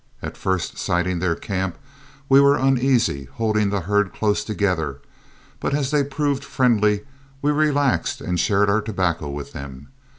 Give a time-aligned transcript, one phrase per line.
[0.23, 1.77] At first sighting their camp
[2.27, 4.99] we were uneasy, holding the herd close together;
[5.59, 7.01] but as they proved friendly,
[7.43, 9.87] we relaxed and shared our tobacco with the men.